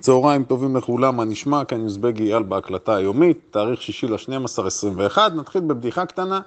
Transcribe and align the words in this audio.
צהריים 0.00 0.44
טובים 0.44 0.76
לכולם, 0.76 1.16
מה 1.16 1.24
נשמע? 1.24 1.64
כאן 1.64 1.80
יוזבג 1.80 2.20
אייל 2.20 2.42
בהקלטה 2.42 2.96
היומית, 2.96 3.38
תאריך 3.50 3.82
שישי 3.82 4.06
לשנים 4.06 4.44
עשר 4.44 4.66
עשרים 4.66 4.92
ואחד, 4.96 5.30
נתחיל 5.34 5.60
בבדיחה 5.60 6.06
קטנה. 6.06 6.40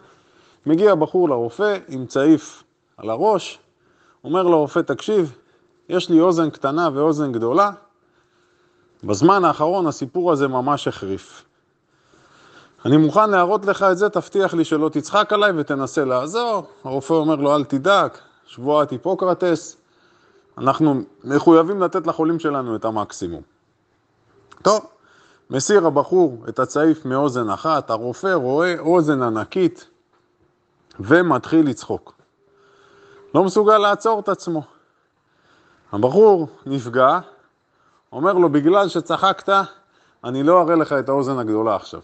מגיע 0.66 0.96
בחור 0.96 1.29
לרופא 1.29 1.77
עם 1.88 2.05
צעיף 2.05 2.63
על 2.97 3.09
הראש, 3.09 3.59
אומר 4.23 4.43
לרופא, 4.43 4.79
תקשיב, 4.79 5.35
יש 5.89 6.09
לי 6.09 6.20
אוזן 6.21 6.49
קטנה 6.49 6.89
ואוזן 6.93 7.31
גדולה, 7.31 7.71
בזמן 9.04 9.46
האחרון 9.46 9.88
הסיפור 9.88 10.31
הזה 10.31 10.47
ממש 10.47 10.88
החריף. 10.88 11.45
אני 12.86 12.97
מוכן 12.97 13.29
להראות 13.29 13.66
לך 13.66 13.84
את 13.84 13.97
זה, 13.97 14.09
תבטיח 14.09 14.54
לי 14.54 14.66
שלא 14.66 14.89
תצחק 14.89 15.34
עליי 15.34 15.52
ותנסה 15.55 16.05
לעזור. 16.05 16.63
הרופא 16.84 17.13
אומר 17.13 17.36
לו, 17.36 17.55
אל 17.55 17.63
תדאג, 17.63 18.09
שבועת 18.45 18.91
היפוקרטס, 18.91 19.77
אנחנו 20.60 21.02
מחויבים 21.23 21.82
לתת 21.82 22.07
לחולים 22.07 22.39
שלנו 22.39 22.75
את 22.75 22.86
המקסימום. 22.86 23.42
טוב, 24.62 24.86
מסיר 25.50 25.88
הבחור 25.88 26.43
את 26.50 26.60
הצעיף 26.60 27.06
מאוזן 27.06 27.50
אחת, 27.50 27.89
הרופא 27.89 28.33
רואה 28.33 28.80
אוזן 28.80 29.21
ענקית 29.21 29.88
ומתחיל 31.00 31.69
לצחוק. 31.69 32.14
לא 33.36 33.44
מסוגל 33.44 33.78
לעצור 33.78 34.19
את 34.19 34.30
עצמו. 34.30 34.64
הבחור 35.92 36.47
נפגע, 36.66 37.19
אומר 38.11 38.33
לו, 38.33 38.50
בגלל 38.50 38.88
שצחקת, 38.88 39.53
אני 40.23 40.44
לא 40.44 40.61
אראה 40.61 40.75
לך 40.75 40.94
את 40.94 41.09
האוזן 41.09 41.39
הגדולה 41.39 41.75
עכשיו. 41.75 42.02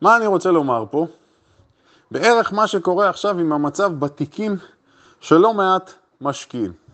מה 0.00 0.16
אני 0.16 0.26
רוצה 0.26 0.50
לומר 0.50 0.84
פה? 0.90 1.06
בערך 2.10 2.52
מה 2.52 2.66
שקורה 2.66 3.08
עכשיו 3.08 3.38
עם 3.38 3.52
המצב 3.52 3.92
בתיקים 3.98 4.56
של 5.20 5.36
לא 5.36 5.54
מעט 5.54 5.92
משקיעים. 6.20 6.87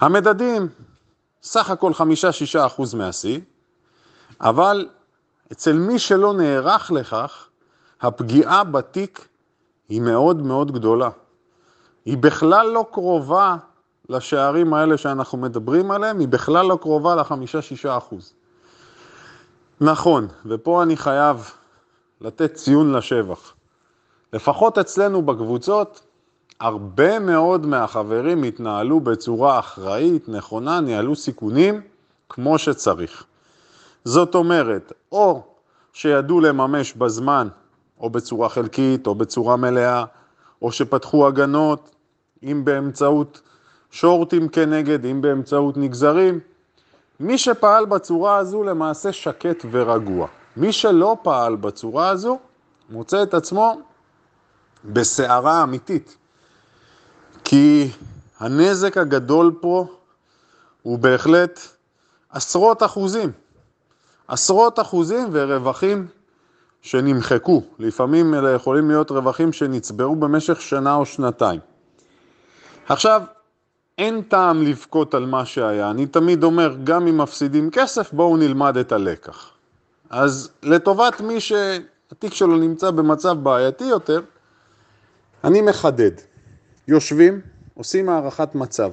המדדים, 0.00 0.68
סך 1.42 1.70
הכל 1.70 1.92
5-6% 1.96 2.96
מהשיא, 2.96 3.40
אבל 4.40 4.88
אצל 5.52 5.72
מי 5.72 5.98
שלא 5.98 6.32
נערך 6.32 6.90
לכך, 6.90 7.48
הפגיעה 8.00 8.64
בתיק 8.64 9.28
היא 9.88 10.00
מאוד 10.00 10.42
מאוד 10.42 10.72
גדולה. 10.72 11.10
היא 12.04 12.18
בכלל 12.18 12.66
לא 12.66 12.86
קרובה 12.92 13.56
לשערים 14.08 14.74
האלה 14.74 14.96
שאנחנו 14.96 15.38
מדברים 15.38 15.90
עליהם, 15.90 16.18
היא 16.18 16.28
בכלל 16.28 16.66
לא 16.66 16.78
קרובה 16.80 17.14
לחמישה-שישה 17.14 17.96
אחוז. 17.96 18.32
נכון, 19.80 20.28
ופה 20.46 20.82
אני 20.82 20.96
חייב 20.96 21.50
לתת 22.20 22.54
ציון 22.54 22.92
לשבח. 22.92 23.54
לפחות 24.32 24.78
אצלנו 24.78 25.22
בקבוצות, 25.22 26.07
הרבה 26.60 27.18
מאוד 27.18 27.66
מהחברים 27.66 28.42
התנהלו 28.42 29.00
בצורה 29.00 29.58
אחראית, 29.58 30.28
נכונה, 30.28 30.80
ניהלו 30.80 31.16
סיכונים 31.16 31.80
כמו 32.28 32.58
שצריך. 32.58 33.24
זאת 34.04 34.34
אומרת, 34.34 34.92
או 35.12 35.42
שידעו 35.92 36.40
לממש 36.40 36.92
בזמן, 36.92 37.48
או 38.00 38.10
בצורה 38.10 38.48
חלקית, 38.48 39.06
או 39.06 39.14
בצורה 39.14 39.56
מלאה, 39.56 40.04
או 40.62 40.72
שפתחו 40.72 41.26
הגנות, 41.26 41.90
אם 42.42 42.64
באמצעות 42.64 43.40
שורטים 43.90 44.48
כנגד, 44.48 45.06
אם 45.06 45.20
באמצעות 45.20 45.76
נגזרים. 45.76 46.40
מי 47.20 47.38
שפעל 47.38 47.86
בצורה 47.86 48.36
הזו 48.36 48.62
למעשה 48.64 49.12
שקט 49.12 49.64
ורגוע. 49.70 50.26
מי 50.56 50.72
שלא 50.72 51.16
פעל 51.22 51.56
בצורה 51.56 52.08
הזו, 52.08 52.38
מוצא 52.90 53.22
את 53.22 53.34
עצמו 53.34 53.80
בסערה 54.84 55.62
אמיתית. 55.62 56.16
כי 57.50 57.90
הנזק 58.40 58.96
הגדול 58.96 59.52
פה 59.60 59.86
הוא 60.82 60.98
בהחלט 60.98 61.60
עשרות 62.30 62.82
אחוזים. 62.82 63.32
עשרות 64.28 64.80
אחוזים 64.80 65.28
ורווחים 65.32 66.06
שנמחקו. 66.82 67.62
לפעמים 67.78 68.34
אלה 68.34 68.50
יכולים 68.50 68.90
להיות 68.90 69.10
רווחים 69.10 69.52
שנצברו 69.52 70.16
במשך 70.16 70.60
שנה 70.60 70.94
או 70.94 71.06
שנתיים. 71.06 71.60
עכשיו, 72.88 73.22
אין 73.98 74.22
טעם 74.22 74.62
לבכות 74.62 75.14
על 75.14 75.26
מה 75.26 75.44
שהיה. 75.44 75.90
אני 75.90 76.06
תמיד 76.06 76.44
אומר, 76.44 76.76
גם 76.84 77.06
אם 77.06 77.18
מפסידים 77.18 77.70
כסף, 77.70 78.12
בואו 78.12 78.36
נלמד 78.36 78.76
את 78.76 78.92
הלקח. 78.92 79.50
אז 80.10 80.50
לטובת 80.62 81.20
מי 81.20 81.40
שהתיק 81.40 82.34
שלו 82.34 82.56
נמצא 82.56 82.90
במצב 82.90 83.36
בעייתי 83.42 83.84
יותר, 83.84 84.20
אני 85.44 85.60
מחדד. 85.60 86.27
יושבים, 86.88 87.40
עושים 87.74 88.08
הערכת 88.08 88.54
מצב. 88.54 88.92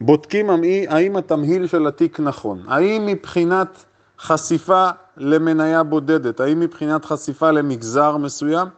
בודקים 0.00 0.50
האם 0.88 1.16
התמהיל 1.16 1.66
של 1.66 1.86
התיק 1.86 2.20
נכון, 2.20 2.64
האם 2.68 3.06
מבחינת 3.06 3.84
חשיפה 4.18 4.88
למניה 5.16 5.82
בודדת, 5.82 6.40
האם 6.40 6.60
מבחינת 6.60 7.04
חשיפה 7.04 7.50
למגזר 7.50 8.16
מסוים, 8.16 8.68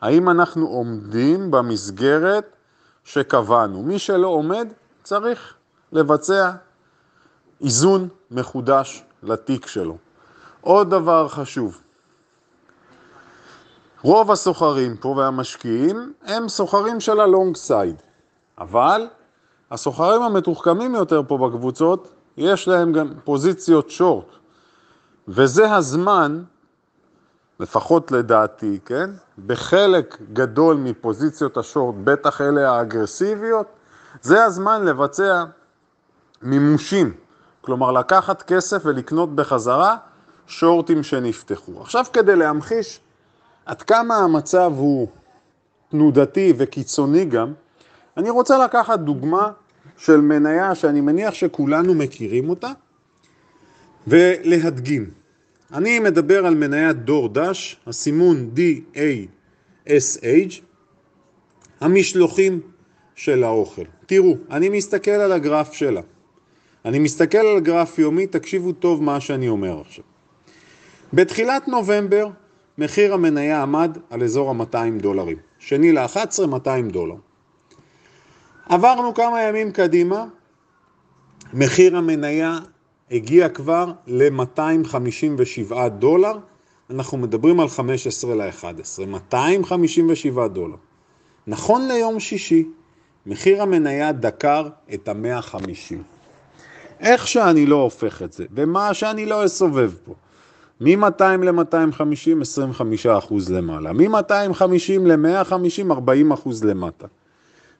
האם 0.00 0.30
אנחנו 0.30 0.66
עומדים 0.66 1.50
במסגרת 1.50 2.56
שקבענו. 3.04 3.82
מי 3.82 3.98
שלא 3.98 4.28
עומד 4.28 4.68
צריך 5.02 5.54
לבצע 5.92 6.50
איזון 7.60 8.08
מחודש 8.30 9.02
לתיק 9.22 9.66
שלו. 9.66 9.96
עוד 10.60 10.90
דבר 10.90 11.28
חשוב, 11.28 11.80
רוב 14.02 14.30
הסוחרים 14.30 14.96
פה 14.96 15.08
והמשקיעים 15.08 16.12
הם 16.24 16.48
סוחרים 16.48 17.00
של 17.00 17.20
הלונג 17.20 17.56
סייד, 17.56 17.96
אבל 18.58 19.06
הסוחרים 19.70 20.22
המתוחכמים 20.22 20.94
יותר 20.94 21.22
פה 21.28 21.38
בקבוצות, 21.38 22.08
יש 22.36 22.68
להם 22.68 22.92
גם 22.92 23.12
פוזיציות 23.24 23.90
שורט, 23.90 24.26
וזה 25.28 25.74
הזמן, 25.74 26.42
לפחות 27.60 28.12
לדעתי, 28.12 28.78
כן? 28.84 29.10
בחלק 29.46 30.18
גדול 30.32 30.76
מפוזיציות 30.76 31.56
השורט, 31.56 31.94
בטח 32.04 32.40
אלה 32.40 32.70
האגרסיביות, 32.70 33.66
זה 34.22 34.44
הזמן 34.44 34.84
לבצע 34.84 35.44
מימושים, 36.42 37.12
כלומר 37.60 37.92
לקחת 37.92 38.42
כסף 38.42 38.82
ולקנות 38.84 39.34
בחזרה 39.34 39.96
שורטים 40.46 41.02
שנפתחו. 41.02 41.80
עכשיו 41.80 42.04
כדי 42.12 42.36
להמחיש 42.36 43.00
עד 43.70 43.82
כמה 43.82 44.16
המצב 44.16 44.72
הוא 44.76 45.08
תנודתי 45.90 46.52
וקיצוני 46.56 47.24
גם, 47.24 47.52
אני 48.16 48.30
רוצה 48.30 48.64
לקחת 48.64 49.00
דוגמה 49.00 49.52
של 49.98 50.20
מניה 50.20 50.74
שאני 50.74 51.00
מניח 51.00 51.34
שכולנו 51.34 51.94
מכירים 51.94 52.50
אותה 52.50 52.72
ולהדגים. 54.06 55.10
אני 55.72 55.98
מדבר 55.98 56.46
על 56.46 56.54
מניית 56.54 56.96
דור 56.96 57.28
דש, 57.28 57.76
הסימון 57.86 58.50
DASH, 58.56 60.60
המשלוחים 61.80 62.60
של 63.14 63.44
האוכל. 63.44 63.84
תראו, 64.06 64.36
אני 64.50 64.68
מסתכל 64.68 65.10
על 65.10 65.32
הגרף 65.32 65.72
שלה. 65.72 66.00
אני 66.84 66.98
מסתכל 66.98 67.38
על 67.38 67.60
גרף 67.60 67.98
יומי, 67.98 68.26
תקשיבו 68.26 68.72
טוב 68.72 69.02
מה 69.02 69.20
שאני 69.20 69.48
אומר 69.48 69.80
עכשיו. 69.80 70.04
בתחילת 71.12 71.68
נובמבר 71.68 72.26
מחיר 72.80 73.14
המניה 73.14 73.62
עמד 73.62 73.98
על 74.10 74.22
אזור 74.22 74.50
ה-200 74.50 75.02
דולרים. 75.02 75.36
שני 75.58 75.92
ל-11, 75.92 76.46
200 76.46 76.90
דולר. 76.90 77.14
עברנו 78.68 79.14
כמה 79.14 79.42
ימים 79.42 79.72
קדימה, 79.72 80.24
מחיר 81.54 81.96
המניה 81.96 82.58
הגיע 83.10 83.48
כבר 83.48 83.92
ל-257 84.06 85.88
דולר, 85.88 86.38
אנחנו 86.90 87.18
מדברים 87.18 87.60
על 87.60 87.68
15 87.68 88.34
ל-11, 88.34 89.06
257 89.06 90.48
דולר. 90.48 90.76
נכון 91.46 91.88
ליום 91.88 92.20
שישי, 92.20 92.64
מחיר 93.26 93.62
המניה 93.62 94.12
דקר 94.12 94.68
את 94.94 95.08
ה-150. 95.08 95.94
איך 97.00 97.28
שאני 97.28 97.66
לא 97.66 97.76
הופך 97.76 98.22
את 98.22 98.32
זה, 98.32 98.44
ומה 98.54 98.94
שאני 98.94 99.26
לא 99.26 99.44
אסובב 99.44 99.92
פה, 100.04 100.14
מ-200 100.80 101.22
ל-250, 101.22 102.40
25 102.40 103.06
אחוז 103.06 103.50
למעלה, 103.50 103.92
מ-250 103.92 105.00
ל-150, 105.00 105.92
40 105.92 106.32
אחוז 106.32 106.64
למטה. 106.64 107.06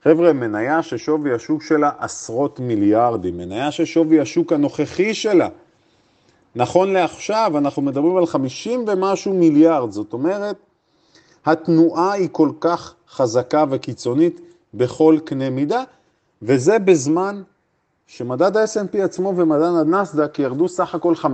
חבר'ה, 0.05 0.33
מניה 0.33 0.83
ששווי 0.83 1.35
השוק 1.35 1.63
שלה 1.63 1.91
עשרות 1.99 2.61
מיליארדים, 2.61 3.39
מניה 3.39 3.71
ששווי 3.71 4.21
השוק 4.21 4.53
הנוכחי 4.53 5.15
שלה, 5.15 5.49
נכון 6.55 6.93
לעכשיו 6.93 7.53
אנחנו 7.59 7.83
מדברים 7.83 8.17
על 8.17 8.27
50 8.27 8.85
ומשהו 8.89 9.35
מיליארד, 9.35 9.91
זאת 9.91 10.13
אומרת, 10.13 10.57
התנועה 11.47 12.13
היא 12.13 12.29
כל 12.33 12.51
כך 12.61 12.95
חזקה 13.11 13.65
וקיצונית 13.71 14.41
בכל 14.75 15.19
קנה 15.25 15.51
מידה, 15.51 15.83
וזה 16.43 16.79
בזמן 16.79 17.43
שמדד 18.07 18.57
ה-S&P 18.57 18.99
עצמו 18.99 19.33
ומדד 19.37 19.63
הנסדק 19.63 20.39
ירדו 20.39 20.69
סך 20.69 20.95
הכל 20.95 21.15
5-6 21.15 21.27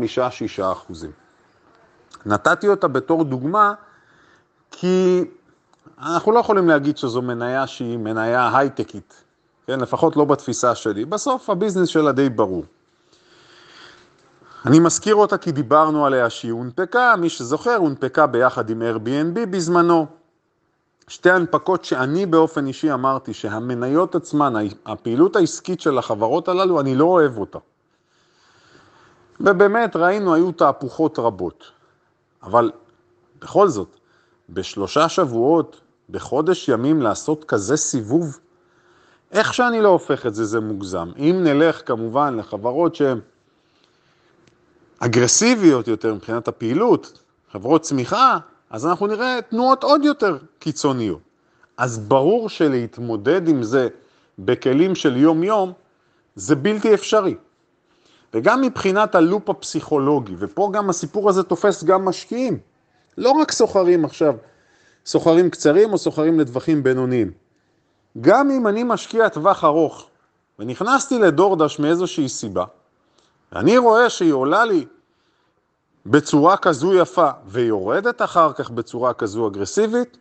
אחוזים. 0.72 1.25
נתתי 2.26 2.69
אותה 2.69 2.88
בתור 2.88 3.25
דוגמה 3.25 3.73
כי 4.70 5.25
אנחנו 6.02 6.32
לא 6.32 6.38
יכולים 6.38 6.69
להגיד 6.69 6.96
שזו 6.96 7.23
מניה 7.23 7.67
שהיא 7.67 7.99
מניה 7.99 8.58
הייטקית, 8.58 9.25
כן? 9.67 9.81
לפחות 9.81 10.17
לא 10.17 10.25
בתפיסה 10.25 10.75
שלי. 10.75 11.05
בסוף 11.05 11.50
הביזנס 11.50 11.88
שלה 11.88 12.12
די 12.12 12.28
ברור. 12.28 12.64
אני 14.67 14.81
מזכיר 14.81 15.14
אותה 15.14 15.38
כי 15.38 15.52
דיברנו 15.52 16.06
עליה 16.06 16.31
שהיא 16.31 16.52
הונפקה, 16.52 17.14
מי 17.19 17.28
שזוכר, 17.28 17.76
הונפקה 17.76 18.26
ביחד 18.26 18.70
עם 18.70 18.82
Airbnb 18.82 19.46
בזמנו. 19.50 20.06
שתי 21.08 21.31
הנפקות 21.31 21.84
שאני 21.84 22.26
באופן 22.26 22.67
אישי 22.67 22.93
אמרתי 22.93 23.34
שהמניות 23.34 24.14
עצמן, 24.14 24.55
הפעילות 24.87 25.37
העסקית 25.37 25.81
של 25.81 25.99
החברות 25.99 26.49
הללו, 26.49 26.81
אני 26.81 26.94
לא 26.94 27.05
אוהב 27.05 27.38
אותה. 27.38 27.58
ובאמת 29.40 29.96
ראינו, 29.96 30.34
היו 30.34 30.52
תהפוכות 30.52 31.19
רבות. 31.19 31.75
אבל 32.46 32.70
בכל 33.40 33.69
זאת, 33.69 33.96
בשלושה 34.48 35.08
שבועות, 35.08 35.81
בחודש 36.10 36.69
ימים 36.69 37.02
לעשות 37.02 37.44
כזה 37.44 37.76
סיבוב, 37.76 38.38
איך 39.32 39.54
שאני 39.54 39.81
לא 39.81 39.88
הופך 39.88 40.26
את 40.26 40.34
זה, 40.34 40.44
זה 40.44 40.60
מוגזם. 40.60 41.10
אם 41.19 41.40
נלך 41.44 41.88
כמובן 41.88 42.37
לחברות 42.37 42.94
שהן 42.94 43.20
אגרסיביות 44.98 45.88
יותר 45.88 46.14
מבחינת 46.14 46.48
הפעילות, 46.48 47.20
חברות 47.52 47.82
צמיחה, 47.82 48.38
אז 48.70 48.87
אנחנו 48.87 49.06
נראה 49.06 49.38
תנועות 49.50 49.84
עוד 49.84 50.04
יותר 50.04 50.37
קיצוניות. 50.58 51.20
אז 51.76 51.99
ברור 51.99 52.49
שלהתמודד 52.49 53.49
עם 53.49 53.62
זה 53.62 53.88
בכלים 54.38 54.94
של 54.94 55.16
יום-יום, 55.16 55.72
זה 56.37 56.56
בלתי 56.56 56.94
אפשרי. 56.94 57.34
וגם 58.34 58.61
מבחינת 58.61 59.14
הלופ 59.14 59.50
הפסיכולוגי, 59.50 60.34
ופה 60.38 60.70
גם 60.73 60.90
הסיפור 60.90 61.28
הזה 61.28 61.43
תופס 61.43 61.84
גם 61.84 62.05
משקיעים, 62.05 62.58
לא 63.19 63.31
רק 63.31 63.52
סוחרים 63.52 64.05
עכשיו, 64.05 64.34
סוחרים 65.06 65.50
קצרים 65.50 65.93
או 65.93 65.99
סוחרים 65.99 66.40
לטווחים 66.40 66.82
בינוניים. 66.82 67.31
גם 68.20 68.50
אם 68.50 68.67
אני 68.67 68.82
משקיע 68.82 69.28
טווח 69.28 69.64
ארוך, 69.64 70.08
ונכנסתי 70.58 71.19
לדורדש 71.19 71.78
מאיזושהי 71.78 72.28
סיבה, 72.28 72.64
ואני 73.52 73.78
רואה 73.78 74.11
שהיא 74.11 74.32
עולה 74.32 74.64
לי 74.64 74.87
בצורה 76.06 76.56
כזו 76.56 76.94
יפה 76.94 77.31
ויורדת 77.46 78.23
אחר 78.23 78.52
כך 78.52 78.70
בצורה 78.70 79.14
כזו 79.14 79.49
אגרסיבית, 79.49 80.17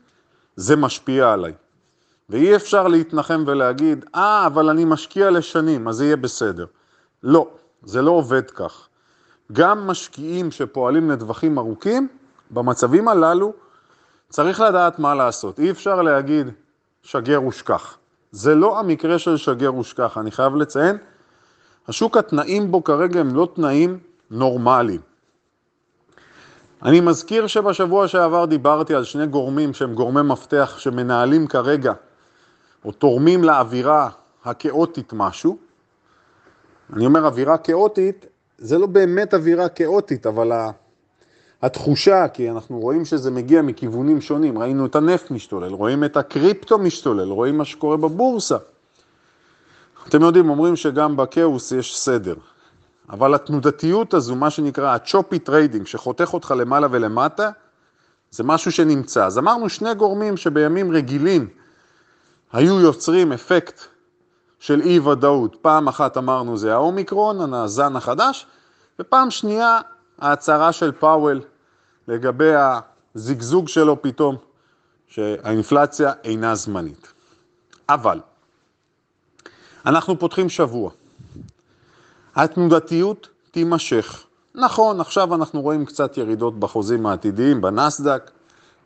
זה 0.55 0.75
משפיע 0.75 1.33
עליי. 1.33 1.53
ואי 2.29 2.55
אפשר 2.55 2.87
להתנחם 2.87 3.43
ולהגיד, 3.47 4.05
אה, 4.15 4.45
אבל 4.45 4.69
אני 4.69 4.85
משקיע 4.85 5.31
לשנים, 5.31 5.87
אז 5.87 5.95
זה 5.95 6.05
יהיה 6.05 6.15
בסדר. 6.15 6.65
לא, 7.23 7.47
זה 7.85 8.01
לא 8.01 8.11
עובד 8.11 8.51
כך. 8.51 8.87
גם 9.51 9.87
משקיעים 9.87 10.51
שפועלים 10.51 11.11
לטווחים 11.11 11.57
ארוכים, 11.57 12.07
במצבים 12.51 13.07
הללו 13.07 13.53
צריך 14.29 14.59
לדעת 14.59 14.99
מה 14.99 15.15
לעשות. 15.15 15.59
אי 15.59 15.71
אפשר 15.71 16.01
להגיד, 16.01 16.47
שגר 17.03 17.43
ושכח. 17.43 17.97
זה 18.31 18.55
לא 18.55 18.79
המקרה 18.79 19.19
של 19.19 19.37
שגר 19.37 19.75
ושכח, 19.75 20.17
אני 20.17 20.31
חייב 20.31 20.55
לציין, 20.55 20.97
השוק 21.87 22.17
התנאים 22.17 22.71
בו 22.71 22.83
כרגע 22.83 23.19
הם 23.19 23.35
לא 23.35 23.47
תנאים 23.55 23.99
נורמליים. 24.31 25.01
אני 26.83 27.01
מזכיר 27.01 27.47
שבשבוע 27.47 28.07
שעבר 28.07 28.45
דיברתי 28.45 28.95
על 28.95 29.03
שני 29.03 29.27
גורמים 29.27 29.73
שהם 29.73 29.93
גורמי 29.93 30.21
מפתח 30.21 30.75
שמנהלים 30.77 31.47
כרגע 31.47 31.93
או 32.85 32.91
תורמים 32.91 33.43
לאווירה 33.43 34.09
הכאוטית 34.45 35.13
משהו. 35.13 35.64
אני 36.93 37.05
אומר 37.05 37.25
אווירה 37.25 37.57
כאוטית, 37.57 38.25
זה 38.57 38.77
לא 38.77 38.87
באמת 38.87 39.33
אווירה 39.33 39.69
כאוטית, 39.69 40.25
אבל 40.25 40.51
התחושה, 41.61 42.27
כי 42.27 42.51
אנחנו 42.51 42.79
רואים 42.79 43.05
שזה 43.05 43.31
מגיע 43.31 43.61
מכיוונים 43.61 44.21
שונים, 44.21 44.57
ראינו 44.57 44.85
את 44.85 44.95
הנפט 44.95 45.31
משתולל, 45.31 45.73
רואים 45.73 46.03
את 46.03 46.17
הקריפטו 46.17 46.77
משתולל, 46.77 47.29
רואים 47.29 47.57
מה 47.57 47.65
שקורה 47.65 47.97
בבורסה. 47.97 48.57
אתם 50.07 50.21
יודעים, 50.21 50.49
אומרים 50.49 50.75
שגם 50.75 51.17
בכאוס 51.17 51.71
יש 51.71 51.99
סדר. 51.99 52.35
אבל 53.09 53.33
התנודתיות 53.33 54.13
הזו, 54.13 54.35
מה 54.35 54.49
שנקרא 54.49 54.95
ה 54.95 55.02
choppy 55.02 55.39
trading, 55.39 55.87
שחותך 55.87 56.33
אותך 56.33 56.53
למעלה 56.57 56.87
ולמטה, 56.91 57.49
זה 58.31 58.43
משהו 58.43 58.71
שנמצא. 58.71 59.25
אז 59.25 59.37
אמרנו 59.37 59.69
שני 59.69 59.93
גורמים 59.93 60.37
שבימים 60.37 60.91
רגילים 60.91 61.47
היו 62.53 62.79
יוצרים 62.79 63.31
אפקט 63.31 63.79
של 64.65 64.81
אי 64.81 64.99
ודאות. 64.99 65.55
פעם 65.61 65.87
אחת 65.87 66.17
אמרנו 66.17 66.57
זה 66.57 66.73
האומיקרון, 66.73 67.53
הזן 67.53 67.95
החדש, 67.95 68.45
ופעם 68.99 69.31
שנייה 69.31 69.79
ההצהרה 70.19 70.71
של 70.71 70.91
פאוול 70.91 71.41
לגבי 72.07 72.51
הזיגזוג 73.15 73.67
שלו 73.67 74.01
פתאום, 74.01 74.35
שהאינפלציה 75.07 76.13
אינה 76.23 76.55
זמנית. 76.55 77.13
אבל, 77.89 78.19
אנחנו 79.85 80.19
פותחים 80.19 80.49
שבוע. 80.49 80.91
התנודתיות 82.35 83.29
תימשך. 83.51 84.23
נכון, 84.55 85.01
עכשיו 85.01 85.35
אנחנו 85.35 85.61
רואים 85.61 85.85
קצת 85.85 86.17
ירידות 86.17 86.59
בחוזים 86.59 87.05
העתידיים, 87.05 87.61
בנסדק, 87.61 88.31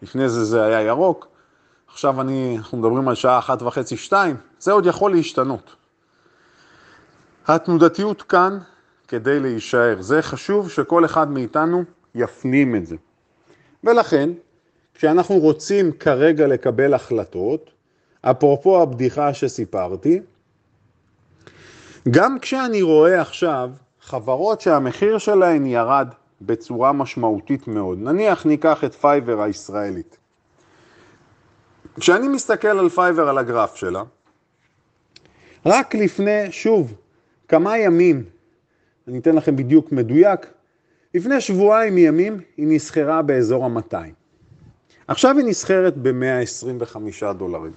לפני 0.01 0.29
זה 0.29 0.45
זה 0.45 0.63
היה 0.63 0.81
ירוק, 0.81 1.27
עכשיו 1.91 2.21
אני, 2.21 2.57
אנחנו 2.57 2.77
מדברים 2.77 3.07
על 3.07 3.15
שעה 3.15 3.39
אחת 3.39 3.61
וחצי, 3.61 3.97
שתיים, 3.97 4.35
זה 4.59 4.71
עוד 4.71 4.85
יכול 4.85 5.11
להשתנות. 5.11 5.75
התנודתיות 7.47 8.21
כאן 8.21 8.59
כדי 9.07 9.39
להישאר, 9.39 10.01
זה 10.01 10.21
חשוב 10.21 10.69
שכל 10.69 11.05
אחד 11.05 11.31
מאיתנו 11.31 11.83
יפנים 12.15 12.75
את 12.75 12.85
זה. 12.85 12.95
ולכן, 13.83 14.29
כשאנחנו 14.93 15.35
רוצים 15.35 15.91
כרגע 15.91 16.47
לקבל 16.47 16.93
החלטות, 16.93 17.69
אפרופו 18.21 18.81
הבדיחה 18.81 19.33
שסיפרתי, 19.33 20.21
גם 22.11 22.39
כשאני 22.39 22.81
רואה 22.81 23.21
עכשיו 23.21 23.69
חברות 24.01 24.61
שהמחיר 24.61 25.17
שלהן 25.17 25.65
ירד 25.65 26.07
בצורה 26.41 26.93
משמעותית 26.93 27.67
מאוד, 27.67 27.97
נניח 27.97 28.45
ניקח 28.45 28.83
את 28.83 28.93
פייבר 28.93 29.41
הישראלית. 29.41 30.17
כשאני 31.99 32.27
מסתכל 32.27 32.67
על 32.67 32.89
פייבר, 32.89 33.29
על 33.29 33.37
הגרף 33.37 33.75
שלה, 33.75 34.03
רק 35.65 35.95
לפני, 35.95 36.51
שוב, 36.51 36.93
כמה 37.47 37.77
ימים, 37.77 38.23
אני 39.07 39.19
אתן 39.19 39.35
לכם 39.35 39.55
בדיוק 39.55 39.91
מדויק, 39.91 40.39
לפני 41.13 41.41
שבועיים 41.41 41.97
ימים 41.97 42.41
היא 42.57 42.67
נסחרה 42.69 43.21
באזור 43.21 43.65
ה-200. 43.65 43.95
עכשיו 45.07 45.37
היא 45.37 45.45
נסחרת 45.45 45.97
ב-125 45.97 47.33
דולרים. 47.33 47.71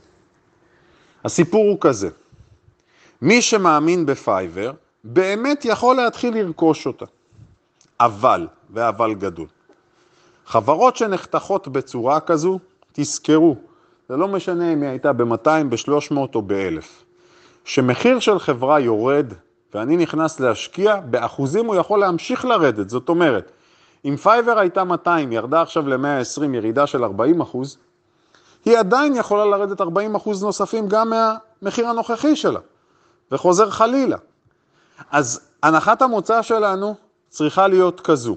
הסיפור 1.25 1.65
הוא 1.65 1.79
כזה, 1.81 2.09
מי 3.23 3.43
שמאמין 3.43 4.07
בפייבר, 4.07 4.73
באמת 5.05 5.65
יכול 5.65 5.97
להתחיל 5.97 6.35
לרכוש 6.35 6.87
אותה. 6.87 7.05
אבל, 8.01 8.49
ואבל 8.71 9.15
גדול, 9.15 9.47
חברות 10.47 10.97
שנחתכות 10.97 11.69
בצורה 11.69 12.21
כזו, 12.21 12.59
תזכרו, 12.93 13.57
זה 14.09 14.17
לא 14.17 14.29
משנה 14.29 14.73
אם 14.73 14.83
היא 14.83 14.91
הייתה 14.91 15.13
ב-200, 15.13 15.49
ב-300 15.69 16.17
או 16.35 16.43
ב-1000. 16.43 16.85
שמחיר 17.65 18.19
של 18.19 18.39
חברה 18.39 18.81
יורד, 18.81 19.27
ואני 19.75 19.97
נכנס 19.97 20.41
להשקיע, 20.41 21.01
באחוזים 21.01 21.67
הוא 21.67 21.75
יכול 21.75 22.01
להמשיך 22.01 22.45
לרדת. 22.45 22.89
זאת 22.89 23.09
אומרת, 23.09 23.53
אם 24.05 24.17
פייבר 24.17 24.59
הייתה 24.59 24.85
200, 24.85 25.33
ירדה 25.33 25.63
עכשיו 25.63 25.89
ל-120, 25.89 26.45
ירידה 26.55 26.87
של 26.87 27.05
40 27.05 27.41
אחוז, 27.41 27.79
היא 28.65 28.79
עדיין 28.79 29.17
יכולה 29.17 29.45
לרדת 29.45 29.81
40 29.81 30.15
אחוז 30.15 30.45
נוספים 30.45 30.89
גם 30.89 31.11
מהמחיר 31.11 31.87
הנוכחי 31.87 32.37
שלה. 32.37 32.61
וחוזר 33.33 33.71
חלילה. 33.71 34.17
אז 35.11 35.41
הנחת 35.63 36.03
המוצא 36.03 36.43
שלנו 36.43 36.95
צריכה 37.29 37.69
להיות 37.69 38.01
כזו. 38.01 38.37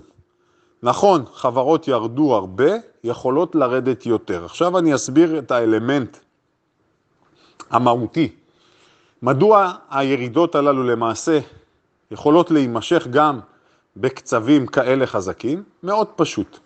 נכון, 0.86 1.25
חברות 1.34 1.88
ירדו 1.88 2.36
הרבה, 2.36 2.72
יכולות 3.04 3.56
לרדת 3.56 4.06
יותר. 4.06 4.46
עכשיו 4.46 4.77
אני 4.77 4.96
אסביר 4.96 5.39
את 5.39 5.51
האלמנט 5.51 6.18
המהותי. 7.70 8.32
מדוע 9.22 9.72
הירידות 9.89 10.56
הללו 10.56 10.84
למעשה 10.84 11.39
יכולות 12.12 12.51
להימשך 12.51 13.08
גם 13.10 13.39
בקצבים 13.98 14.68
כאלה 14.68 15.06
חזקים? 15.06 15.63
מאוד 15.84 16.08
פשוט. 16.15 16.60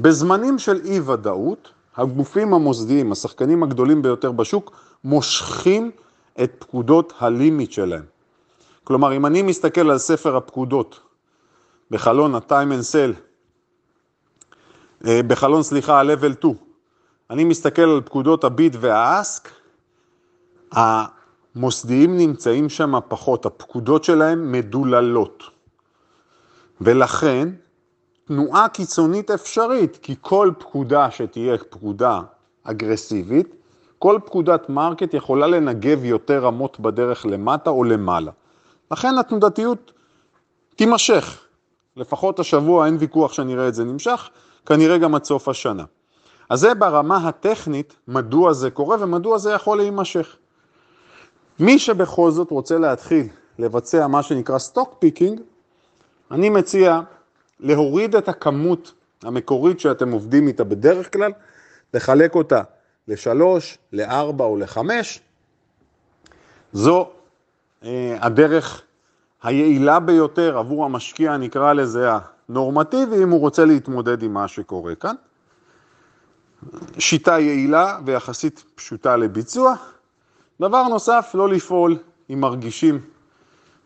בזמנים 0.00 0.58
של 0.58 0.80
אי 0.84 1.00
ודאות, 1.00 1.70
הגופים 1.96 2.54
המוסדיים, 2.54 3.12
השחקנים 3.12 3.62
הגדולים 3.62 4.02
ביותר 4.02 4.32
בשוק, 4.32 4.72
מושכים 5.04 5.90
את 6.42 6.52
פקודות 6.58 7.12
הלימיט 7.18 7.72
שלהם. 7.72 8.04
כלומר, 8.84 9.16
אם 9.16 9.26
אני 9.26 9.42
מסתכל 9.42 9.90
על 9.90 9.98
ספר 9.98 10.36
הפקודות 10.36 11.00
בחלון 11.90 12.34
ה-time 12.34 12.72
and 12.72 12.84
sell, 12.92 13.31
בחלון, 15.04 15.62
סליחה, 15.62 16.00
ה-level 16.00 16.32
2, 16.38 16.54
אני 17.30 17.44
מסתכל 17.44 17.82
על 17.82 18.00
פקודות 18.04 18.44
ה 18.44 18.52
bid 18.52 18.76
וה 18.80 19.03
ask, 19.03 19.48
המוסדיים 20.72 22.16
נמצאים 22.16 22.68
שם 22.68 22.94
פחות, 23.08 23.46
הפקודות 23.46 24.04
שלהם 24.04 24.52
מדוללות. 24.52 25.42
ולכן, 26.80 27.48
תנועה 28.24 28.68
קיצונית 28.68 29.30
אפשרית, 29.30 29.98
כי 30.02 30.14
כל 30.20 30.50
פקודה 30.58 31.10
שתהיה 31.10 31.58
פקודה 31.58 32.20
אגרסיבית, 32.64 33.54
כל 33.98 34.18
פקודת 34.26 34.68
market 34.68 35.14
יכולה 35.14 35.46
לנגב 35.46 36.04
יותר 36.04 36.44
רמות 36.44 36.80
בדרך 36.80 37.26
למטה 37.26 37.70
או 37.70 37.84
למעלה. 37.84 38.30
לכן 38.90 39.18
התנודתיות 39.18 39.92
תימשך, 40.76 41.40
לפחות 41.96 42.38
השבוע 42.38 42.86
אין 42.86 42.96
ויכוח 43.00 43.32
שנראה 43.32 43.68
את 43.68 43.74
זה 43.74 43.84
נמשך, 43.84 44.30
כנראה 44.66 44.98
גם 44.98 45.14
עד 45.14 45.24
סוף 45.24 45.48
השנה. 45.48 45.84
אז 46.50 46.60
זה 46.60 46.74
ברמה 46.74 47.28
הטכנית, 47.28 47.96
מדוע 48.08 48.52
זה 48.52 48.70
קורה 48.70 48.96
ומדוע 49.00 49.38
זה 49.38 49.52
יכול 49.52 49.76
להימשך. 49.76 50.36
מי 51.60 51.78
שבכל 51.78 52.30
זאת 52.30 52.50
רוצה 52.50 52.78
להתחיל 52.78 53.28
לבצע 53.58 54.06
מה 54.06 54.22
שנקרא 54.22 54.58
stock 54.58 54.96
picking, 54.98 55.40
אני 56.30 56.50
מציע 56.50 57.00
להוריד 57.60 58.16
את 58.16 58.28
הכמות 58.28 58.92
המקורית 59.22 59.80
שאתם 59.80 60.12
עובדים 60.12 60.48
איתה 60.48 60.64
בדרך 60.64 61.12
כלל, 61.12 61.32
לחלק 61.94 62.34
אותה 62.34 62.62
לשלוש, 63.08 63.78
לארבע 63.92 64.44
או 64.44 64.56
לחמש. 64.56 65.20
זו 66.72 67.10
אה, 67.84 68.16
הדרך 68.20 68.82
היעילה 69.42 70.00
ביותר 70.00 70.58
עבור 70.58 70.84
המשקיע, 70.84 71.36
נקרא 71.36 71.72
לזה 71.72 72.08
הנורמטיבי, 72.52 73.22
אם 73.22 73.30
הוא 73.30 73.40
רוצה 73.40 73.64
להתמודד 73.64 74.22
עם 74.22 74.34
מה 74.34 74.48
שקורה 74.48 74.94
כאן. 74.94 75.14
שיטה 76.98 77.38
יעילה 77.38 77.98
ויחסית 78.04 78.64
פשוטה 78.74 79.16
לביצוע. 79.16 79.74
דבר 80.60 80.88
נוסף, 80.88 81.30
לא 81.34 81.48
לפעול 81.48 81.96
אם 82.30 82.40
מרגישים 82.40 83.00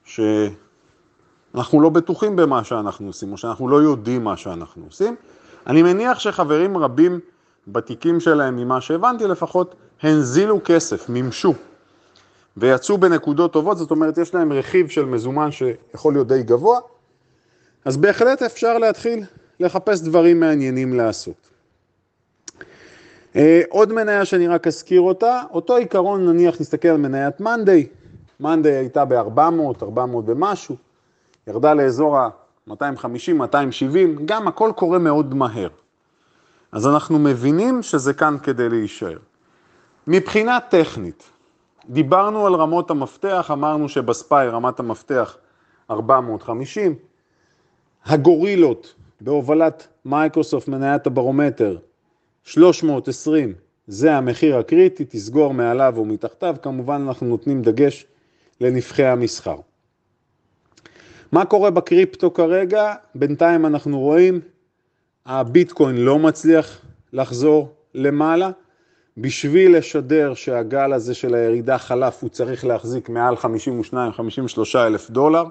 שאנחנו 0.05 1.81
לא 1.81 1.89
בטוחים 1.89 2.37
במה 2.37 2.65
שאנחנו 2.65 3.07
עושים, 3.07 3.33
או 3.33 3.37
שאנחנו 3.37 3.69
לא 3.69 3.77
יודעים 3.77 4.25
מה 4.25 4.37
שאנחנו 4.37 4.85
עושים. 4.85 5.17
אני 5.67 5.83
מניח 5.83 6.19
שחברים 6.19 6.77
רבים 6.77 7.21
בתיקים 7.69 8.21
שלהם, 8.21 8.57
ממה 8.57 8.81
שהבנתי 8.81 9.27
לפחות, 9.27 9.75
הנזילו 10.03 10.61
כסף, 10.65 11.09
מימשו, 11.09 11.55
ויצאו 12.57 12.99
בנקודות 12.99 13.53
טובות, 13.53 13.79
זאת 13.79 13.91
אומרת, 13.91 14.19
יש 14.19 14.35
להם 14.35 14.53
רכיב 14.53 14.89
של 14.89 15.05
מזומן 15.05 15.51
שיכול 15.51 16.13
להיות 16.13 16.29
די 16.29 16.43
גבוה, 16.43 16.81
אז 17.87 17.97
בהחלט 17.97 18.43
אפשר 18.43 18.79
להתחיל 18.79 19.25
לחפש 19.61 20.01
דברים 20.01 20.41
מעניינים 20.41 20.95
לעשות. 20.95 21.51
אה, 23.37 23.63
עוד 23.69 23.93
מניה 23.93 24.25
שאני 24.25 24.49
רק 24.49 24.67
אזכיר 24.67 25.01
אותה, 25.01 25.43
אותו 25.51 25.77
עיקרון 25.77 26.27
נניח 26.27 26.61
נסתכל 26.61 26.89
על 26.89 26.97
מניית 26.97 27.41
מאנדיי, 27.41 27.87
מאנדיי 28.41 28.73
הייתה 28.73 29.05
ב-400, 29.05 29.83
400 29.83 30.25
ומשהו, 30.29 30.77
ירדה 31.47 31.75
לאזור 31.75 32.19
ה-250, 32.19 33.33
270, 33.35 34.27
גם 34.27 34.49
הכל 34.49 34.73
קורה 34.77 34.99
מאוד 34.99 35.35
מהר. 35.35 35.69
אז 36.73 36.87
אנחנו 36.87 37.19
מבינים 37.19 37.83
שזה 37.83 38.15
כאן 38.15 38.37
כדי 38.43 38.69
להישאר. 38.69 39.19
מבחינה 40.07 40.59
טכנית, 40.61 41.23
דיברנו 41.89 42.47
על 42.47 42.55
רמות 42.55 42.91
המפתח, 42.91 43.51
אמרנו 43.53 43.89
שבספיי 43.89 44.49
רמת 44.49 44.81
המפתח 44.81 45.37
450, 45.91 46.95
הגורילות 48.07 48.95
בהובלת 49.21 49.89
מייקרוסופט 50.05 50.69
מניית 50.69 51.07
הברומטר 51.07 51.77
320 52.45 53.55
זה 53.87 54.15
המחיר 54.15 54.57
הקריטי, 54.57 55.05
תסגור 55.05 55.55
מעליו 55.55 55.95
או 55.97 56.05
מתחתיו, 56.05 56.57
כמובן 56.63 57.05
אנחנו 57.07 57.27
נותנים 57.27 57.63
דגש 57.63 58.07
לנפחי 58.61 59.05
המסחר. 59.05 59.57
מה 61.33 61.45
קורה 61.45 61.71
בקריפטו 61.71 62.35
כרגע? 62.35 62.95
בינתיים 63.15 63.67
אנחנו 63.67 64.01
רואים 64.01 64.41
הביטקוין 65.27 65.97
לא 65.97 66.19
מצליח 66.19 66.81
לחזור 67.13 67.69
למעלה. 67.95 68.51
בשביל 69.19 69.77
לשדר 69.77 70.35
שהגל 70.35 70.93
הזה 70.93 71.15
של 71.15 71.35
הירידה 71.35 71.79
חלף, 71.79 72.23
הוא 72.23 72.31
צריך 72.31 72.65
להחזיק 72.65 73.09
מעל 73.09 73.35
52-53 73.35 73.39
אלף 74.77 75.11
דולר. 75.11 75.45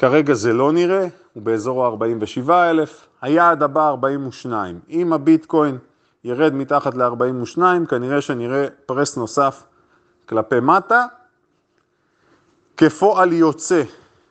כרגע 0.00 0.34
זה 0.34 0.52
לא 0.52 0.72
נראה, 0.72 1.06
הוא 1.32 1.42
באזור 1.42 1.86
ה-47 1.86 2.50
אלף. 2.50 3.06
היעד 3.22 3.62
הבא 3.62 3.88
42. 3.88 4.80
אם 4.90 5.12
הביטקוין 5.12 5.78
ירד 6.24 6.54
מתחת 6.54 6.94
ל-42, 6.94 7.58
כנראה 7.88 8.20
שנראה 8.20 8.66
פרס 8.86 9.16
נוסף 9.16 9.62
כלפי 10.28 10.60
מטה. 10.60 11.06
כפועל 12.76 13.32
יוצא, 13.32 13.82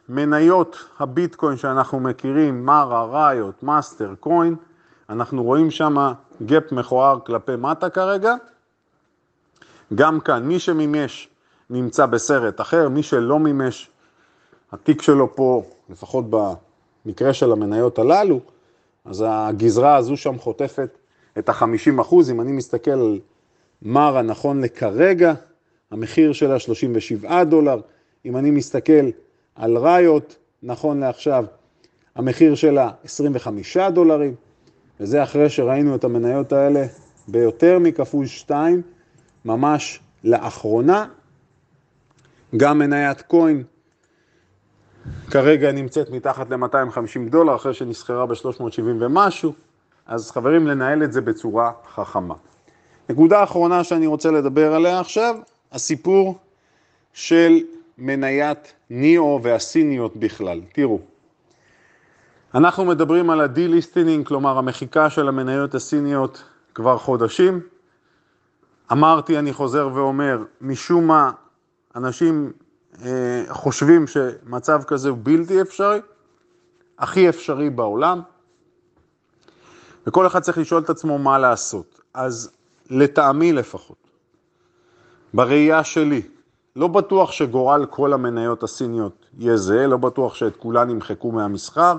מניות 0.09 0.85
הביטקוין 0.99 1.57
שאנחנו 1.57 1.99
מכירים, 1.99 2.65
מרה, 2.65 3.05
ראיוט, 3.05 3.63
מאסטר, 3.63 4.13
קוין, 4.19 4.55
אנחנו 5.09 5.43
רואים 5.43 5.71
שם 5.71 6.13
gap 6.45 6.71
מכוער 6.71 7.19
כלפי 7.25 7.55
מטה 7.55 7.89
כרגע. 7.89 8.35
גם 9.95 10.19
כאן, 10.19 10.43
מי 10.43 10.59
שמימש 10.59 11.29
נמצא 11.69 12.05
בסרט 12.05 12.61
אחר, 12.61 12.89
מי 12.89 13.03
שלא 13.03 13.39
מימש, 13.39 13.89
התיק 14.71 15.01
שלו 15.01 15.35
פה, 15.35 15.63
לפחות 15.89 16.25
במקרה 17.05 17.33
של 17.33 17.51
המניות 17.51 17.99
הללו, 17.99 18.39
אז 19.05 19.25
הגזרה 19.27 19.95
הזו 19.95 20.17
שם 20.17 20.39
חוטפת 20.39 20.89
את 21.37 21.49
ה-50 21.49 22.01
אחוז. 22.01 22.31
אם 22.31 22.41
אני 22.41 22.51
מסתכל 22.51 22.91
על 22.91 23.19
מרה 23.81 24.21
נכון 24.21 24.61
לכרגע, 24.61 25.33
המחיר 25.91 26.33
שלה 26.33 26.59
37 26.59 27.43
דולר. 27.43 27.81
אם 28.25 28.37
אני 28.37 28.51
מסתכל 28.51 29.09
על 29.55 29.77
ראיות, 29.77 30.35
נכון 30.63 30.99
לעכשיו, 30.99 31.45
המחיר 32.15 32.55
שלה 32.55 32.91
25 33.03 33.77
דולרים, 33.77 34.35
וזה 34.99 35.23
אחרי 35.23 35.49
שראינו 35.49 35.95
את 35.95 36.03
המניות 36.03 36.53
האלה 36.53 36.85
ביותר 37.27 37.79
מכפול 37.79 38.25
2, 38.25 38.81
ממש 39.45 39.99
לאחרונה. 40.23 41.05
גם 42.57 42.79
מניית 42.79 43.21
קוין 43.21 43.63
כרגע 45.31 45.71
נמצאת 45.71 46.09
מתחת 46.09 46.49
ל-250 46.49 47.29
דולר, 47.29 47.55
אחרי 47.55 47.73
שנסחרה 47.73 48.25
ב-370 48.25 48.81
ומשהו, 48.99 49.53
אז 50.05 50.31
חברים, 50.31 50.67
לנהל 50.67 51.03
את 51.03 51.13
זה 51.13 51.21
בצורה 51.21 51.71
חכמה. 51.95 52.35
נקודה 53.09 53.43
אחרונה 53.43 53.83
שאני 53.83 54.07
רוצה 54.07 54.31
לדבר 54.31 54.73
עליה 54.73 54.99
עכשיו, 54.99 55.35
הסיפור 55.71 56.37
של 57.13 57.59
מניית 57.97 58.73
ניאו 58.89 59.39
והסיניות 59.43 60.17
בכלל. 60.17 60.61
תראו, 60.73 60.99
אנחנו 62.55 62.85
מדברים 62.85 63.29
על 63.29 63.41
הדי-ליסטינינג, 63.41 64.27
כלומר 64.27 64.57
המחיקה 64.57 65.09
של 65.09 65.27
המניות 65.27 65.75
הסיניות 65.75 66.43
כבר 66.73 66.97
חודשים. 66.97 67.59
אמרתי, 68.91 69.39
אני 69.39 69.53
חוזר 69.53 69.89
ואומר, 69.93 70.43
משום 70.61 71.07
מה 71.07 71.31
אנשים 71.95 72.51
חושבים 73.49 74.07
שמצב 74.07 74.81
כזה 74.87 75.09
הוא 75.09 75.17
בלתי 75.23 75.61
אפשרי, 75.61 75.99
הכי 76.99 77.29
אפשרי 77.29 77.69
בעולם, 77.69 78.21
וכל 80.07 80.27
אחד 80.27 80.39
צריך 80.39 80.57
לשאול 80.57 80.81
את 80.83 80.89
עצמו 80.89 81.17
מה 81.17 81.37
לעשות. 81.37 82.01
אז 82.13 82.51
לטעמי 82.89 83.53
לפחות, 83.53 83.97
בראייה 85.33 85.83
שלי, 85.83 86.21
לא 86.75 86.87
בטוח 86.87 87.31
שגורל 87.31 87.85
כל 87.89 88.13
המניות 88.13 88.63
הסיניות 88.63 89.25
יהיה 89.37 89.57
זהה, 89.57 89.87
לא 89.87 89.97
בטוח 89.97 90.35
שאת 90.35 90.55
כולן 90.55 90.89
ימחקו 90.89 91.31
מהמסחר, 91.31 91.97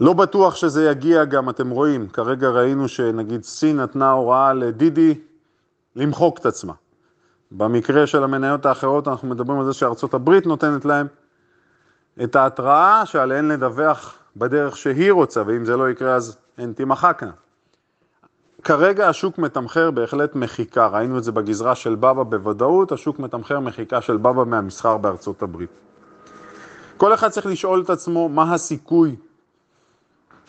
לא 0.00 0.12
בטוח 0.12 0.54
שזה 0.54 0.90
יגיע 0.90 1.24
גם, 1.24 1.50
אתם 1.50 1.70
רואים, 1.70 2.08
כרגע 2.08 2.48
ראינו 2.50 2.88
שנגיד 2.88 3.44
סין 3.44 3.80
נתנה 3.80 4.10
הוראה 4.10 4.52
לדידי 4.52 5.14
למחוק 5.96 6.38
את 6.38 6.46
עצמה. 6.46 6.72
במקרה 7.52 8.06
של 8.06 8.24
המניות 8.24 8.66
האחרות 8.66 9.08
אנחנו 9.08 9.28
מדברים 9.28 9.58
על 9.58 9.64
זה 9.64 9.72
שארצות 9.72 10.14
הברית 10.14 10.46
נותנת 10.46 10.84
להם 10.84 11.06
את 12.22 12.36
ההתראה 12.36 13.06
שעליהן 13.06 13.48
לדווח 13.48 14.14
בדרך 14.36 14.76
שהיא 14.76 15.12
רוצה, 15.12 15.42
ואם 15.46 15.64
זה 15.64 15.76
לא 15.76 15.90
יקרה 15.90 16.14
אז 16.14 16.36
הן 16.58 16.72
תימחקנה. 16.72 17.30
כרגע 18.62 19.08
השוק 19.08 19.38
מתמחר 19.38 19.90
בהחלט 19.90 20.34
מחיקה, 20.34 20.86
ראינו 20.86 21.18
את 21.18 21.24
זה 21.24 21.32
בגזרה 21.32 21.74
של 21.74 21.94
בבא 21.94 22.22
בוודאות, 22.22 22.92
השוק 22.92 23.18
מתמחר 23.18 23.60
מחיקה 23.60 24.00
של 24.00 24.16
בבא 24.16 24.44
מהמסחר 24.44 24.96
בארצות 24.96 25.42
הברית. 25.42 25.70
כל 26.96 27.14
אחד 27.14 27.28
צריך 27.28 27.46
לשאול 27.46 27.82
את 27.82 27.90
עצמו 27.90 28.28
מה 28.28 28.54
הסיכוי, 28.54 29.16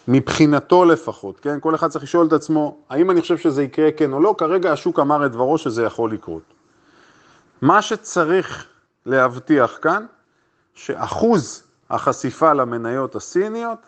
מבחינתו 0.07 0.85
לפחות, 0.85 1.39
כן? 1.39 1.59
כל 1.59 1.75
אחד 1.75 1.87
צריך 1.87 2.03
לשאול 2.03 2.27
את 2.27 2.33
עצמו, 2.33 2.77
האם 2.89 3.11
אני 3.11 3.21
חושב 3.21 3.37
שזה 3.37 3.63
יקרה 3.63 3.91
כן 3.91 4.13
או 4.13 4.19
לא, 4.19 4.35
כרגע 4.37 4.71
השוק 4.71 4.99
אמר 4.99 5.25
את 5.25 5.31
דברו 5.31 5.57
שזה 5.57 5.83
יכול 5.83 6.13
לקרות. 6.13 6.56
מה 7.61 7.81
שצריך 7.81 8.65
להבטיח 9.05 9.77
כאן, 9.81 10.05
שאחוז 10.73 11.63
החשיפה 11.89 12.53
למניות 12.53 13.15
הסיניות 13.15 13.79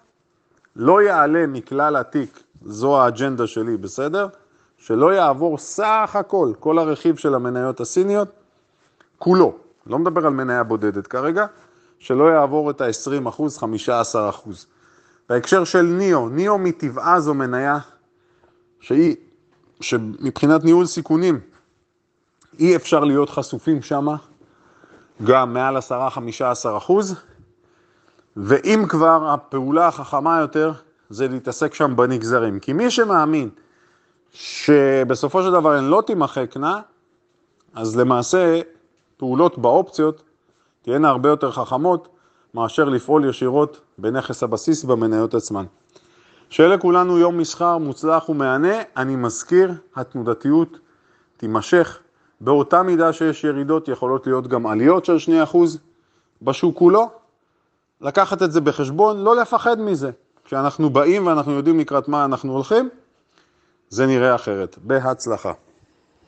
לא 0.75 1.01
יעלה 1.01 1.47
מכלל 1.47 1.95
התיק, 1.95 2.43
זו 2.65 3.01
האג'נדה 3.01 3.47
שלי, 3.47 3.77
בסדר? 3.77 4.27
שלא 4.77 5.13
יעבור 5.13 5.57
סך 5.57 6.11
הכל, 6.13 6.51
כל 6.59 6.79
הרכיב 6.79 7.17
של 7.17 7.35
המניות 7.35 7.79
הסיניות, 7.79 8.27
כולו, 9.17 9.57
לא 9.87 9.99
מדבר 9.99 10.25
על 10.25 10.33
מניה 10.33 10.63
בודדת 10.63 11.07
כרגע, 11.07 11.45
שלא 11.99 12.23
יעבור 12.23 12.69
את 12.69 12.81
ה-20 12.81 13.29
אחוז, 13.29 13.57
15 13.57 14.29
אחוז. 14.29 14.67
בהקשר 15.29 15.63
של 15.63 15.81
ניאו, 15.81 16.29
ניאו 16.29 16.57
מטבעה 16.57 17.19
זו 17.19 17.33
מניה 17.33 17.77
שהיא, 18.79 19.15
שמבחינת 19.81 20.63
ניהול 20.63 20.85
סיכונים, 20.85 21.39
אי 22.59 22.75
אפשר 22.75 22.99
להיות 22.99 23.29
חשופים 23.29 23.81
שם 23.81 24.07
גם 25.23 25.53
מעל 25.53 25.77
10-15 25.77 25.81
אחוז, 26.77 27.15
ואם 28.37 28.85
כבר, 28.89 29.29
הפעולה 29.33 29.87
החכמה 29.87 30.39
יותר 30.39 30.71
זה 31.09 31.27
להתעסק 31.27 31.73
שם 31.73 31.95
בנגזרים. 31.95 32.59
כי 32.59 32.73
מי 32.73 32.91
שמאמין 32.91 33.49
שבסופו 34.31 35.43
של 35.43 35.51
דבר 35.51 35.71
הן 35.71 35.83
לא 35.83 36.03
תימחקנה, 36.07 36.81
אז 37.73 37.97
למעשה 37.97 38.61
פעולות 39.17 39.57
באופציות 39.57 40.23
תהיינה 40.81 41.09
הרבה 41.09 41.29
יותר 41.29 41.51
חכמות 41.51 42.07
מאשר 42.53 42.83
לפעול 42.83 43.25
ישירות 43.25 43.81
בנכס 43.97 44.43
הבסיס 44.43 44.83
במניות 44.83 45.33
עצמן. 45.33 45.65
שיהיה 46.49 46.69
לכולנו 46.69 47.17
יום 47.17 47.37
מסחר 47.37 47.77
מוצלח 47.77 48.29
ומהנה, 48.29 48.75
אני 48.97 49.15
מזכיר, 49.15 49.73
התנודתיות 49.95 50.79
תימשך. 51.37 51.99
באותה 52.41 52.83
מידה 52.83 53.13
שיש 53.13 53.43
ירידות, 53.43 53.87
יכולות 53.87 54.27
להיות 54.27 54.47
גם 54.47 54.67
עליות 54.67 55.05
של 55.05 55.17
2% 55.51 55.57
בשוק 56.41 56.77
כולו. 56.77 57.09
לקחת 58.01 58.43
את 58.43 58.51
זה 58.51 58.61
בחשבון, 58.61 59.23
לא 59.23 59.35
לפחד 59.35 59.81
מזה. 59.81 60.11
כשאנחנו 60.45 60.89
באים 60.89 61.27
ואנחנו 61.27 61.51
יודעים 61.51 61.79
לקראת 61.79 62.07
מה 62.07 62.25
אנחנו 62.25 62.53
הולכים, 62.53 62.89
זה 63.89 64.05
נראה 64.05 64.35
אחרת. 64.35 64.77
בהצלחה. 64.83 65.53